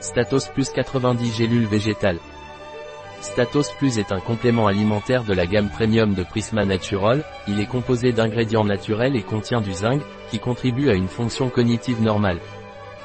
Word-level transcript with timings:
Statos 0.00 0.48
Plus 0.48 0.70
90 0.70 1.32
gélules 1.32 1.66
végétales. 1.66 2.18
Statos 3.22 3.72
Plus 3.78 3.98
est 3.98 4.12
un 4.12 4.20
complément 4.20 4.66
alimentaire 4.66 5.24
de 5.24 5.32
la 5.32 5.46
gamme 5.46 5.70
premium 5.70 6.14
de 6.14 6.22
Prisma 6.22 6.66
Natural, 6.66 7.24
il 7.48 7.60
est 7.60 7.66
composé 7.66 8.12
d'ingrédients 8.12 8.64
naturels 8.64 9.16
et 9.16 9.22
contient 9.22 9.62
du 9.62 9.72
zinc, 9.72 10.02
qui 10.30 10.38
contribue 10.38 10.90
à 10.90 10.94
une 10.94 11.08
fonction 11.08 11.48
cognitive 11.48 12.02
normale. 12.02 12.40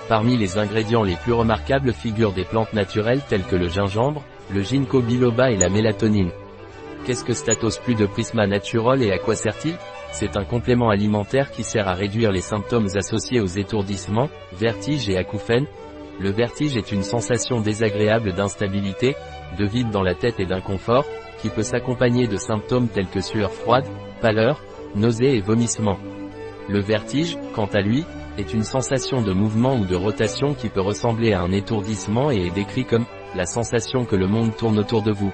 Parmi 0.09 0.35
les 0.35 0.57
ingrédients 0.57 1.03
les 1.03 1.15
plus 1.15 1.31
remarquables 1.31 1.93
figurent 1.93 2.33
des 2.33 2.43
plantes 2.43 2.73
naturelles 2.73 3.21
telles 3.29 3.45
que 3.45 3.55
le 3.55 3.69
gingembre, 3.69 4.21
le 4.53 4.61
ginkgo 4.61 5.01
biloba 5.01 5.49
et 5.49 5.57
la 5.57 5.69
mélatonine. 5.69 6.31
Qu'est-ce 7.05 7.23
que 7.23 7.33
Statos 7.33 7.79
Plus 7.79 7.95
de 7.95 8.05
Prisma 8.05 8.47
Natural 8.47 9.01
et 9.01 9.11
à 9.11 9.17
quoi 9.17 9.35
sert-il? 9.35 9.75
C'est 10.11 10.35
un 10.35 10.43
complément 10.43 10.89
alimentaire 10.89 11.51
qui 11.51 11.63
sert 11.63 11.87
à 11.87 11.93
réduire 11.93 12.33
les 12.33 12.41
symptômes 12.41 12.89
associés 12.95 13.39
aux 13.39 13.45
étourdissements, 13.45 14.29
vertiges 14.51 15.07
et 15.07 15.17
acouphènes. 15.17 15.67
Le 16.21 16.29
vertige 16.29 16.77
est 16.77 16.91
une 16.91 17.01
sensation 17.01 17.61
désagréable 17.61 18.33
d'instabilité, 18.33 19.15
de 19.57 19.65
vide 19.65 19.89
dans 19.89 20.03
la 20.03 20.13
tête 20.13 20.39
et 20.39 20.45
d'inconfort, 20.45 21.05
qui 21.39 21.49
peut 21.49 21.63
s'accompagner 21.63 22.27
de 22.27 22.37
symptômes 22.37 22.89
tels 22.89 23.07
que 23.07 23.21
sueur 23.21 23.51
froide, 23.51 23.87
pâleur, 24.21 24.61
nausées 24.95 25.35
et 25.35 25.41
vomissements. 25.41 25.97
Le 26.69 26.79
vertige, 26.79 27.39
quant 27.55 27.65
à 27.65 27.81
lui, 27.81 28.05
est 28.37 28.53
une 28.53 28.63
sensation 28.63 29.23
de 29.23 29.33
mouvement 29.33 29.75
ou 29.75 29.85
de 29.85 29.95
rotation 29.95 30.53
qui 30.53 30.69
peut 30.69 30.79
ressembler 30.81 31.33
à 31.33 31.41
un 31.41 31.51
étourdissement 31.51 32.29
et 32.29 32.45
est 32.45 32.53
décrit 32.53 32.85
comme 32.85 33.07
la 33.35 33.47
sensation 33.47 34.05
que 34.05 34.15
le 34.15 34.27
monde 34.27 34.55
tourne 34.55 34.77
autour 34.77 35.01
de 35.01 35.11
vous. 35.11 35.33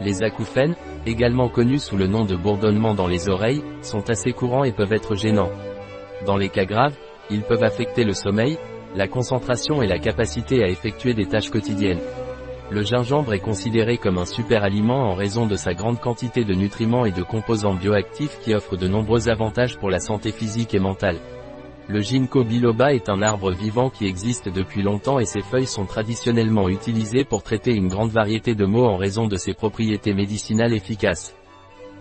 Les 0.00 0.24
acouphènes, 0.24 0.74
également 1.06 1.48
connus 1.48 1.78
sous 1.78 1.96
le 1.96 2.08
nom 2.08 2.24
de 2.24 2.34
bourdonnement 2.34 2.94
dans 2.94 3.06
les 3.06 3.28
oreilles, 3.28 3.62
sont 3.82 4.10
assez 4.10 4.32
courants 4.32 4.64
et 4.64 4.72
peuvent 4.72 4.92
être 4.92 5.14
gênants. 5.14 5.52
Dans 6.26 6.36
les 6.36 6.48
cas 6.48 6.64
graves, 6.64 6.96
ils 7.30 7.42
peuvent 7.42 7.62
affecter 7.62 8.02
le 8.02 8.14
sommeil, 8.14 8.58
la 8.94 9.08
concentration 9.08 9.82
et 9.82 9.86
la 9.86 9.98
capacité 9.98 10.62
à 10.62 10.68
effectuer 10.68 11.14
des 11.14 11.26
tâches 11.26 11.50
quotidiennes. 11.50 12.00
Le 12.70 12.82
gingembre 12.82 13.32
est 13.32 13.40
considéré 13.40 13.96
comme 13.96 14.18
un 14.18 14.26
super 14.26 14.62
aliment 14.62 15.10
en 15.10 15.14
raison 15.14 15.46
de 15.46 15.56
sa 15.56 15.72
grande 15.72 16.00
quantité 16.00 16.44
de 16.44 16.52
nutriments 16.52 17.06
et 17.06 17.12
de 17.12 17.22
composants 17.22 17.74
bioactifs 17.74 18.38
qui 18.40 18.54
offrent 18.54 18.76
de 18.76 18.88
nombreux 18.88 19.30
avantages 19.30 19.78
pour 19.78 19.88
la 19.88 20.00
santé 20.00 20.32
physique 20.32 20.74
et 20.74 20.78
mentale. 20.78 21.18
Le 21.88 22.00
ginkgo 22.00 22.44
biloba 22.44 22.92
est 22.92 23.08
un 23.08 23.22
arbre 23.22 23.50
vivant 23.50 23.88
qui 23.88 24.06
existe 24.06 24.50
depuis 24.50 24.82
longtemps 24.82 25.18
et 25.18 25.24
ses 25.24 25.40
feuilles 25.40 25.66
sont 25.66 25.86
traditionnellement 25.86 26.68
utilisées 26.68 27.24
pour 27.24 27.42
traiter 27.42 27.74
une 27.74 27.88
grande 27.88 28.10
variété 28.10 28.54
de 28.54 28.66
maux 28.66 28.84
en 28.84 28.98
raison 28.98 29.26
de 29.26 29.36
ses 29.36 29.54
propriétés 29.54 30.12
médicinales 30.12 30.74
efficaces. 30.74 31.34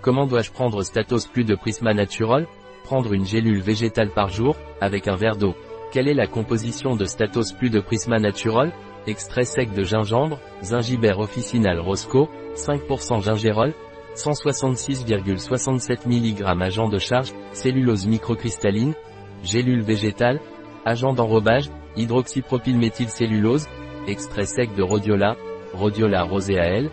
Comment 0.02 0.27
dois-je 0.27 0.52
prendre 0.52 0.83
Statos 0.83 1.27
Plus 1.27 1.45
de 1.45 1.55
Prisma 1.55 1.93
Natural? 1.93 2.45
Prendre 2.83 3.13
une 3.13 3.25
gélule 3.25 3.61
végétale 3.61 4.09
par 4.09 4.27
jour, 4.27 4.58
avec 4.81 5.08
un 5.08 5.15
verre 5.15 5.38
d'eau. 5.38 5.55
Quelle 5.91 6.09
est 6.09 6.13
la 6.13 6.27
composition 6.27 6.97
de 6.97 7.05
Statos 7.05 7.53
Plus 7.53 7.69
de 7.69 7.80
Prisma 7.80 8.19
Natural? 8.19 8.73
Extrait 9.07 9.45
sec 9.45 9.71
de 9.73 9.83
gingembre, 9.83 10.38
zingiber 10.61 11.17
officinal 11.17 11.80
rosco, 11.80 12.27
5% 12.55 13.23
gingérol, 13.23 13.73
166,67 14.15 16.05
mg 16.05 16.43
agent 16.61 16.89
de 16.89 16.97
charge, 16.97 17.31
cellulose 17.53 18.05
microcristalline, 18.05 18.95
gélules 19.43 19.81
végétales, 19.81 20.41
agent 20.85 21.13
d'enrobage, 21.13 21.69
hydroxypropylméthylcellulose, 21.95 23.67
extrait 24.08 24.45
sec 24.45 24.75
de 24.75 24.83
rhodiola, 24.83 25.38
rhodiola 25.73 26.23
roséael, 26.23 26.89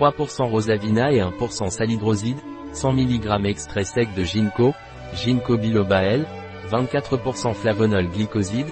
3% 0.00 0.48
rosavina 0.48 1.12
et 1.12 1.20
1% 1.20 1.68
salidroside, 1.68 2.38
100 2.72 2.92
mg 2.92 3.44
extrait 3.44 3.84
sec 3.84 4.08
de 4.14 4.24
ginkgo, 4.24 4.72
ginkgo 5.14 5.58
biloba 5.58 6.02
24% 6.70 7.54
flavonol 7.54 8.08
glycoside, 8.08 8.68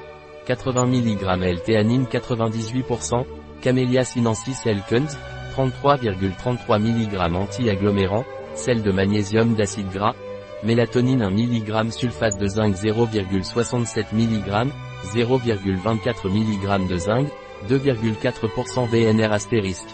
80 0.46 0.86
mg 0.86 1.42
L-théanine 1.42 2.04
98%, 2.04 3.24
Camellia 3.60 4.04
sinensis 4.04 4.66
Elkens, 4.66 5.18
33,33 5.56 6.78
mg 6.78 7.34
anti-agglomérant, 7.34 8.24
sel 8.54 8.82
de 8.82 8.92
magnésium 8.92 9.54
d'acide 9.54 9.90
gras, 9.90 10.14
mélatonine 10.62 11.22
1 11.22 11.30
mg 11.30 11.90
sulfate 11.90 12.38
de 12.38 12.46
zinc 12.46 12.74
0,67 12.74 14.06
mg, 14.12 14.68
0,24 15.14 16.28
mg 16.28 16.88
de 16.88 16.96
zinc, 16.96 17.28
2,4% 17.68 18.86
VNR 18.88 19.32
astérisque. 19.32 19.88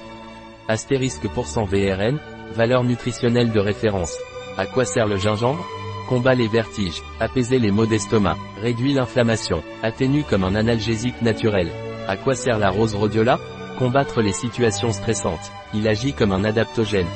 Astérisque 0.68 1.28
% 1.28 1.64
VRN, 1.66 2.18
valeur 2.54 2.84
nutritionnelle 2.84 3.52
de 3.52 3.60
référence. 3.60 4.16
À 4.58 4.66
quoi 4.66 4.84
sert 4.84 5.06
le 5.06 5.16
gingembre? 5.16 5.64
Combat 6.08 6.34
les 6.34 6.48
vertiges, 6.48 7.02
apaiser 7.20 7.58
les 7.58 7.70
maux 7.70 7.86
d'estomac, 7.86 8.36
réduit 8.60 8.92
l'inflammation, 8.92 9.62
atténue 9.82 10.24
comme 10.24 10.44
un 10.44 10.54
analgésique 10.54 11.20
naturel. 11.22 11.68
À 12.08 12.16
quoi 12.16 12.34
sert 12.34 12.58
la 12.58 12.70
rose 12.70 12.94
rhodiola? 12.94 13.38
Combattre 13.78 14.20
les 14.20 14.32
situations 14.32 14.92
stressantes. 14.92 15.50
Il 15.74 15.88
agit 15.88 16.12
comme 16.12 16.32
un 16.32 16.44
adaptogène. 16.44 17.06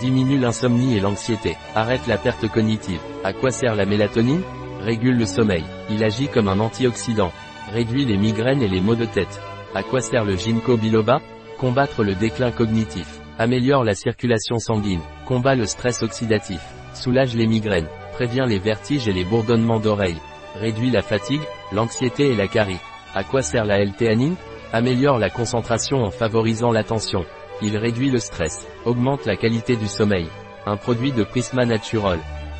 Diminue 0.00 0.38
l'insomnie 0.38 0.96
et 0.96 1.00
l'anxiété. 1.00 1.56
Arrête 1.74 2.06
la 2.06 2.16
perte 2.16 2.48
cognitive. 2.48 3.00
À 3.24 3.32
quoi 3.32 3.50
sert 3.50 3.74
la 3.74 3.86
mélatonine? 3.86 4.42
Régule 4.80 5.18
le 5.18 5.26
sommeil. 5.26 5.64
Il 5.90 6.02
agit 6.02 6.28
comme 6.28 6.48
un 6.48 6.60
antioxydant. 6.60 7.32
Réduit 7.72 8.04
les 8.04 8.16
migraines 8.16 8.62
et 8.62 8.68
les 8.68 8.80
maux 8.80 8.94
de 8.94 9.04
tête. 9.04 9.40
À 9.74 9.82
quoi 9.82 10.00
sert 10.00 10.24
le 10.24 10.36
ginkgo 10.36 10.76
biloba? 10.76 11.20
Combattre 11.58 12.02
le 12.02 12.14
déclin 12.14 12.50
cognitif. 12.50 13.20
Améliore 13.38 13.84
la 13.84 13.94
circulation 13.94 14.58
sanguine. 14.58 15.00
Combat 15.26 15.54
le 15.54 15.66
stress 15.66 16.02
oxydatif. 16.02 16.60
Soulage 16.94 17.34
les 17.34 17.46
migraines 17.46 17.88
prévient 18.16 18.46
les 18.48 18.58
vertiges 18.58 19.08
et 19.08 19.12
les 19.12 19.26
bourdonnements 19.26 19.78
d'oreilles, 19.78 20.22
réduit 20.58 20.90
la 20.90 21.02
fatigue, 21.02 21.42
l'anxiété 21.70 22.30
et 22.30 22.34
la 22.34 22.48
carie. 22.48 22.80
À 23.14 23.24
quoi 23.24 23.42
sert 23.42 23.66
la 23.66 23.78
L-théanine? 23.78 24.36
Améliore 24.72 25.18
la 25.18 25.28
concentration 25.28 25.98
en 26.02 26.10
favorisant 26.10 26.72
l'attention. 26.72 27.26
Il 27.60 27.76
réduit 27.76 28.10
le 28.10 28.18
stress, 28.18 28.66
augmente 28.86 29.26
la 29.26 29.36
qualité 29.36 29.76
du 29.76 29.86
sommeil. 29.86 30.28
Un 30.64 30.78
produit 30.78 31.12
de 31.12 31.24
Prisma 31.24 31.66
Natural. 31.66 32.18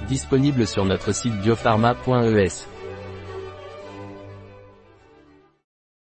Disponible 0.09 0.67
sur 0.67 0.85
notre 0.85 1.15
site 1.15 1.41
biopharma.es. 1.41 2.76